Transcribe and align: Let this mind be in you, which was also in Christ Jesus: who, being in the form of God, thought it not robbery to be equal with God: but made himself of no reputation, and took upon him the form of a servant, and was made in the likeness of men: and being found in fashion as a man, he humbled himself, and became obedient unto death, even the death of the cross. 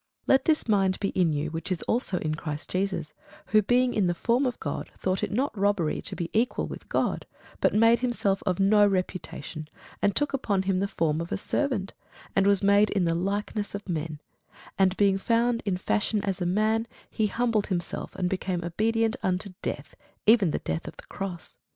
Let 0.25 0.45
this 0.45 0.67
mind 0.67 0.99
be 0.99 1.09
in 1.09 1.31
you, 1.31 1.51
which 1.51 1.69
was 1.69 1.83
also 1.83 2.17
in 2.17 2.33
Christ 2.33 2.71
Jesus: 2.71 3.13
who, 3.49 3.61
being 3.61 3.93
in 3.93 4.07
the 4.07 4.15
form 4.15 4.47
of 4.47 4.59
God, 4.59 4.89
thought 4.97 5.21
it 5.21 5.31
not 5.31 5.55
robbery 5.55 6.01
to 6.01 6.15
be 6.15 6.31
equal 6.33 6.65
with 6.65 6.89
God: 6.89 7.27
but 7.59 7.75
made 7.75 7.99
himself 7.99 8.41
of 8.47 8.59
no 8.59 8.87
reputation, 8.87 9.67
and 10.01 10.15
took 10.15 10.33
upon 10.33 10.63
him 10.63 10.79
the 10.79 10.87
form 10.87 11.21
of 11.21 11.31
a 11.31 11.37
servant, 11.37 11.93
and 12.35 12.47
was 12.47 12.63
made 12.63 12.89
in 12.89 13.05
the 13.05 13.13
likeness 13.13 13.75
of 13.75 13.87
men: 13.87 14.19
and 14.75 14.97
being 14.97 15.19
found 15.19 15.61
in 15.67 15.77
fashion 15.77 16.23
as 16.23 16.41
a 16.41 16.47
man, 16.47 16.87
he 17.07 17.27
humbled 17.27 17.67
himself, 17.67 18.15
and 18.15 18.27
became 18.27 18.63
obedient 18.63 19.17
unto 19.21 19.53
death, 19.61 19.93
even 20.25 20.49
the 20.49 20.57
death 20.57 20.87
of 20.87 20.97
the 20.97 21.05
cross. 21.09 21.55